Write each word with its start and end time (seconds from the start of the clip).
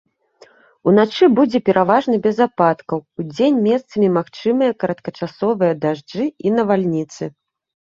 Уначы 0.91 1.27
будзе 1.39 1.57
пераважна 1.67 2.15
без 2.23 2.37
ападкаў, 2.47 3.03
удзень 3.25 3.61
месцамі 3.67 4.07
магчымыя 4.17 4.71
кароткачасовыя 4.87 5.73
дажджы 5.85 6.23
і 6.49 6.57
навальніцы. 6.59 7.23